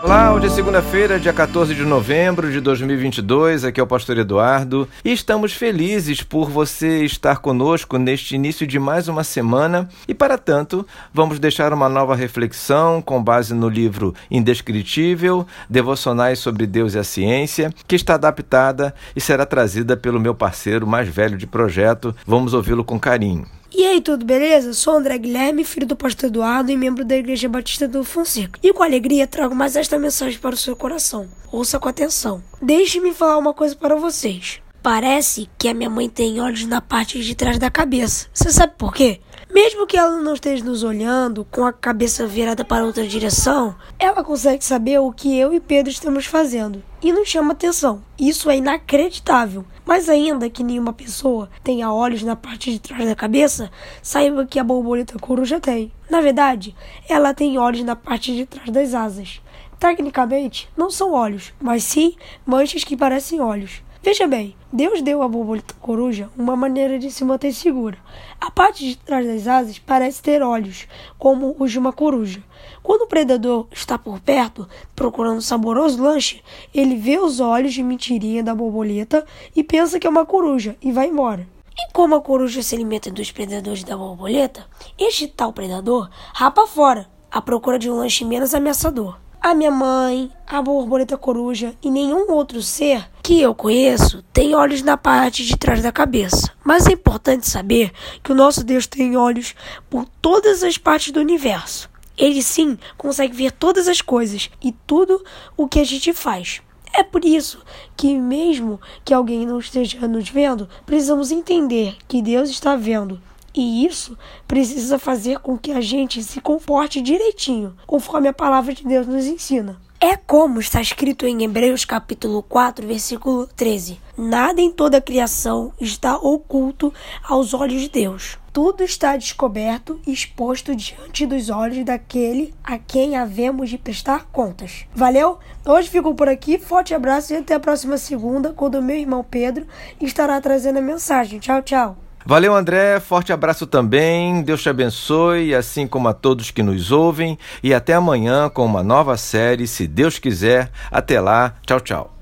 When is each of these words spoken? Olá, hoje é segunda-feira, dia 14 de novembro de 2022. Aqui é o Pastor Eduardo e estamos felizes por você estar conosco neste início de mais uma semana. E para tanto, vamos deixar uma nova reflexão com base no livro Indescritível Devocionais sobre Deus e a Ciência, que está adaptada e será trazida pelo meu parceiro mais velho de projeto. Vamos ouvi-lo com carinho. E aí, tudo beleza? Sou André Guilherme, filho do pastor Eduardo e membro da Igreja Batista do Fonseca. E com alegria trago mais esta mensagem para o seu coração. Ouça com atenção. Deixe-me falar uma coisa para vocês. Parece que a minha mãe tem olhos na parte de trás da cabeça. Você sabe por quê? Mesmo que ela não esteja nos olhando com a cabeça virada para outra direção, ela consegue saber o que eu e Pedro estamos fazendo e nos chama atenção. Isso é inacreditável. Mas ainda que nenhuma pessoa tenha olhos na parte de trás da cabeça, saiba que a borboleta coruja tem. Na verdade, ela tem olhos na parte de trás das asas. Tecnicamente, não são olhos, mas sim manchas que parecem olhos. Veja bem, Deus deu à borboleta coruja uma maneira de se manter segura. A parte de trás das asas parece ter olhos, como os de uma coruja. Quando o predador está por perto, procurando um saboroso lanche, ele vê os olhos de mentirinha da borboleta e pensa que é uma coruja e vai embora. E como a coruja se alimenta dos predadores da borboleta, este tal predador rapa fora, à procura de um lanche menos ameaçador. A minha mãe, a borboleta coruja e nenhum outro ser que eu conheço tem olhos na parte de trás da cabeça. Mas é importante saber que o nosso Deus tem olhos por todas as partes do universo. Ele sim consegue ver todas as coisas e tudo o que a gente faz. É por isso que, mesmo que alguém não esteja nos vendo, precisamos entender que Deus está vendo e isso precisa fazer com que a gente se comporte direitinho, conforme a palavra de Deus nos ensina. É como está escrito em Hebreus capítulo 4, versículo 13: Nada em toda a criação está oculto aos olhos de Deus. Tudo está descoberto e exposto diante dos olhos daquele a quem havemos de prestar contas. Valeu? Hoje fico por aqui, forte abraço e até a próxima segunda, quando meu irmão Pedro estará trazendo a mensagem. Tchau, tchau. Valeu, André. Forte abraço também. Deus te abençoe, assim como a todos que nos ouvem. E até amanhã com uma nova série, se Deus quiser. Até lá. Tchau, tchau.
Olá, 0.00 0.32
hoje 0.32 0.46
é 0.46 0.50
segunda-feira, 0.50 1.18
dia 1.18 1.32
14 1.32 1.74
de 1.74 1.82
novembro 1.82 2.52
de 2.52 2.60
2022. 2.60 3.64
Aqui 3.64 3.80
é 3.80 3.82
o 3.82 3.86
Pastor 3.86 4.16
Eduardo 4.16 4.88
e 5.04 5.12
estamos 5.12 5.52
felizes 5.52 6.22
por 6.22 6.48
você 6.48 7.04
estar 7.04 7.38
conosco 7.38 7.98
neste 7.98 8.36
início 8.36 8.64
de 8.64 8.78
mais 8.78 9.08
uma 9.08 9.24
semana. 9.24 9.88
E 10.06 10.14
para 10.14 10.38
tanto, 10.38 10.86
vamos 11.12 11.40
deixar 11.40 11.72
uma 11.72 11.88
nova 11.88 12.14
reflexão 12.14 13.02
com 13.02 13.20
base 13.20 13.52
no 13.52 13.68
livro 13.68 14.14
Indescritível 14.30 15.44
Devocionais 15.68 16.38
sobre 16.38 16.64
Deus 16.64 16.94
e 16.94 16.98
a 17.00 17.04
Ciência, 17.04 17.74
que 17.88 17.96
está 17.96 18.14
adaptada 18.14 18.94
e 19.16 19.20
será 19.20 19.44
trazida 19.44 19.96
pelo 19.96 20.20
meu 20.20 20.34
parceiro 20.34 20.86
mais 20.86 21.08
velho 21.08 21.36
de 21.36 21.46
projeto. 21.46 22.14
Vamos 22.24 22.54
ouvi-lo 22.54 22.84
com 22.84 23.00
carinho. 23.00 23.57
E 23.70 23.84
aí, 23.84 24.00
tudo 24.00 24.24
beleza? 24.24 24.72
Sou 24.72 24.94
André 24.94 25.18
Guilherme, 25.18 25.62
filho 25.62 25.86
do 25.86 25.94
pastor 25.94 26.30
Eduardo 26.30 26.72
e 26.72 26.76
membro 26.76 27.04
da 27.04 27.16
Igreja 27.16 27.48
Batista 27.50 27.86
do 27.86 28.02
Fonseca. 28.02 28.58
E 28.62 28.72
com 28.72 28.82
alegria 28.82 29.26
trago 29.26 29.54
mais 29.54 29.76
esta 29.76 29.98
mensagem 29.98 30.38
para 30.38 30.54
o 30.54 30.58
seu 30.58 30.74
coração. 30.74 31.28
Ouça 31.52 31.78
com 31.78 31.88
atenção. 31.88 32.42
Deixe-me 32.62 33.12
falar 33.12 33.36
uma 33.36 33.52
coisa 33.52 33.76
para 33.76 33.94
vocês. 33.94 34.60
Parece 34.82 35.50
que 35.58 35.68
a 35.68 35.74
minha 35.74 35.90
mãe 35.90 36.08
tem 36.08 36.40
olhos 36.40 36.64
na 36.64 36.80
parte 36.80 37.22
de 37.22 37.34
trás 37.34 37.58
da 37.58 37.70
cabeça. 37.70 38.26
Você 38.32 38.50
sabe 38.50 38.72
por 38.78 38.94
quê? 38.94 39.20
Mesmo 39.52 39.86
que 39.86 39.96
ela 39.96 40.20
não 40.20 40.34
esteja 40.34 40.62
nos 40.62 40.82
olhando 40.82 41.42
com 41.50 41.64
a 41.64 41.72
cabeça 41.72 42.26
virada 42.26 42.64
para 42.64 42.84
outra 42.84 43.06
direção, 43.06 43.74
ela 43.98 44.22
consegue 44.22 44.62
saber 44.62 44.98
o 44.98 45.10
que 45.10 45.38
eu 45.38 45.54
e 45.54 45.58
Pedro 45.58 45.90
estamos 45.90 46.26
fazendo 46.26 46.82
e 47.02 47.10
nos 47.12 47.28
chama 47.28 47.52
atenção. 47.52 48.02
Isso 48.18 48.50
é 48.50 48.58
inacreditável. 48.58 49.64
Mas 49.86 50.06
ainda 50.10 50.50
que 50.50 50.62
nenhuma 50.62 50.92
pessoa 50.92 51.48
tenha 51.64 51.90
olhos 51.90 52.22
na 52.22 52.36
parte 52.36 52.70
de 52.70 52.78
trás 52.78 53.06
da 53.06 53.14
cabeça, 53.14 53.70
saiba 54.02 54.44
que 54.44 54.58
a 54.58 54.64
borboleta 54.64 55.18
coruja 55.18 55.58
tem. 55.58 55.90
Na 56.10 56.20
verdade, 56.20 56.76
ela 57.08 57.32
tem 57.32 57.56
olhos 57.56 57.82
na 57.82 57.96
parte 57.96 58.34
de 58.34 58.44
trás 58.44 58.68
das 58.68 58.92
asas. 58.92 59.40
Tecnicamente, 59.80 60.68
não 60.76 60.90
são 60.90 61.12
olhos, 61.12 61.54
mas 61.58 61.84
sim 61.84 62.16
manchas 62.44 62.84
que 62.84 62.96
parecem 62.96 63.40
olhos. 63.40 63.82
Veja 64.00 64.28
bem, 64.28 64.54
Deus 64.72 65.02
deu 65.02 65.22
à 65.22 65.28
borboleta 65.28 65.74
coruja 65.80 66.30
uma 66.36 66.54
maneira 66.54 67.00
de 67.00 67.10
se 67.10 67.24
manter 67.24 67.52
segura. 67.52 67.98
A 68.40 68.48
parte 68.48 68.86
de 68.86 68.96
trás 68.96 69.26
das 69.26 69.48
asas 69.48 69.78
parece 69.80 70.22
ter 70.22 70.40
olhos, 70.40 70.86
como 71.18 71.56
os 71.58 71.72
de 71.72 71.80
uma 71.80 71.92
coruja. 71.92 72.40
Quando 72.80 73.02
o 73.02 73.06
predador 73.08 73.66
está 73.72 73.98
por 73.98 74.20
perto, 74.20 74.68
procurando 74.94 75.38
um 75.38 75.40
saboroso 75.40 76.00
lanche, 76.00 76.42
ele 76.72 76.94
vê 76.94 77.18
os 77.18 77.40
olhos 77.40 77.74
de 77.74 77.82
mentirinha 77.82 78.42
da 78.42 78.54
borboleta 78.54 79.26
e 79.54 79.64
pensa 79.64 79.98
que 79.98 80.06
é 80.06 80.10
uma 80.10 80.24
coruja 80.24 80.76
e 80.80 80.92
vai 80.92 81.08
embora. 81.08 81.46
E 81.76 81.92
como 81.92 82.14
a 82.14 82.20
coruja 82.20 82.62
se 82.62 82.76
alimenta 82.76 83.10
dos 83.10 83.32
predadores 83.32 83.82
da 83.82 83.96
borboleta, 83.96 84.64
este 84.96 85.26
tal 85.26 85.52
predador 85.52 86.08
rapa 86.32 86.68
fora, 86.68 87.08
à 87.30 87.42
procura 87.42 87.78
de 87.78 87.90
um 87.90 87.96
lanche 87.96 88.24
menos 88.24 88.54
ameaçador. 88.54 89.18
A 89.48 89.54
minha 89.54 89.70
mãe, 89.70 90.30
a 90.46 90.60
borboleta 90.60 91.16
coruja 91.16 91.74
e 91.82 91.90
nenhum 91.90 92.30
outro 92.30 92.60
ser 92.60 93.08
que 93.22 93.40
eu 93.40 93.54
conheço 93.54 94.22
tem 94.30 94.54
olhos 94.54 94.82
na 94.82 94.94
parte 94.94 95.42
de 95.42 95.56
trás 95.56 95.82
da 95.82 95.90
cabeça. 95.90 96.52
Mas 96.62 96.86
é 96.86 96.92
importante 96.92 97.48
saber 97.48 97.90
que 98.22 98.30
o 98.30 98.34
nosso 98.34 98.62
Deus 98.62 98.86
tem 98.86 99.16
olhos 99.16 99.54
por 99.88 100.04
todas 100.20 100.62
as 100.62 100.76
partes 100.76 101.12
do 101.12 101.20
universo. 101.20 101.88
Ele 102.14 102.42
sim 102.42 102.76
consegue 102.98 103.34
ver 103.34 103.50
todas 103.50 103.88
as 103.88 104.02
coisas 104.02 104.50
e 104.62 104.70
tudo 104.86 105.24
o 105.56 105.66
que 105.66 105.80
a 105.80 105.84
gente 105.84 106.12
faz. 106.12 106.60
É 106.92 107.02
por 107.02 107.24
isso 107.24 107.58
que, 107.96 108.18
mesmo 108.18 108.78
que 109.02 109.14
alguém 109.14 109.46
não 109.46 109.60
esteja 109.60 110.06
nos 110.06 110.28
vendo, 110.28 110.68
precisamos 110.84 111.30
entender 111.30 111.96
que 112.06 112.20
Deus 112.20 112.50
está 112.50 112.76
vendo 112.76 113.18
e 113.58 113.84
isso 113.84 114.16
precisa 114.46 114.98
fazer 114.98 115.40
com 115.40 115.58
que 115.58 115.72
a 115.72 115.80
gente 115.80 116.22
se 116.22 116.40
comporte 116.40 117.02
direitinho, 117.02 117.74
conforme 117.86 118.28
a 118.28 118.32
palavra 118.32 118.72
de 118.72 118.84
Deus 118.84 119.06
nos 119.06 119.26
ensina. 119.26 119.80
É 120.00 120.16
como 120.16 120.60
está 120.60 120.80
escrito 120.80 121.26
em 121.26 121.42
Hebreus 121.42 121.84
capítulo 121.84 122.40
4, 122.40 122.86
versículo 122.86 123.48
13: 123.48 123.98
Nada 124.16 124.60
em 124.60 124.70
toda 124.70 124.98
a 124.98 125.00
criação 125.02 125.72
está 125.80 126.14
oculto 126.16 126.94
aos 127.24 127.52
olhos 127.52 127.80
de 127.80 127.88
Deus. 127.88 128.38
Tudo 128.52 128.84
está 128.84 129.16
descoberto 129.16 130.00
e 130.06 130.12
exposto 130.12 130.74
diante 130.76 131.26
dos 131.26 131.50
olhos 131.50 131.84
daquele 131.84 132.54
a 132.62 132.78
quem 132.78 133.16
havemos 133.16 133.70
de 133.70 133.76
prestar 133.76 134.26
contas. 134.26 134.86
Valeu? 134.94 135.40
Hoje 135.66 135.88
fico 135.88 136.14
por 136.14 136.28
aqui, 136.28 136.58
forte 136.58 136.94
abraço 136.94 137.32
e 137.32 137.36
até 137.36 137.54
a 137.54 137.60
próxima 137.60 137.98
segunda, 137.98 138.52
quando 138.52 138.80
meu 138.80 138.96
irmão 138.96 139.26
Pedro 139.28 139.66
estará 140.00 140.40
trazendo 140.40 140.78
a 140.78 140.82
mensagem. 140.82 141.40
Tchau, 141.40 141.60
tchau. 141.60 142.07
Valeu, 142.28 142.54
André. 142.54 143.00
Forte 143.00 143.32
abraço 143.32 143.66
também. 143.66 144.42
Deus 144.42 144.60
te 144.60 144.68
abençoe, 144.68 145.54
assim 145.54 145.86
como 145.86 146.08
a 146.08 146.12
todos 146.12 146.50
que 146.50 146.62
nos 146.62 146.92
ouvem. 146.92 147.38
E 147.62 147.72
até 147.72 147.94
amanhã 147.94 148.50
com 148.50 148.66
uma 148.66 148.82
nova 148.82 149.16
série, 149.16 149.66
se 149.66 149.86
Deus 149.86 150.18
quiser. 150.18 150.70
Até 150.90 151.22
lá. 151.22 151.54
Tchau, 151.66 151.80
tchau. 151.80 152.14